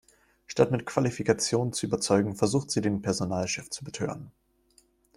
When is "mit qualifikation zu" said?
0.71-1.85